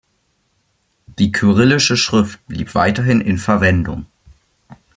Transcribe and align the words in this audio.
Die 1.19 1.31
kyrillische 1.31 1.95
Schrift 1.95 2.43
blieb 2.47 2.73
weiterhin 2.73 3.21
in 3.21 3.37
Verwendung. 3.37 4.07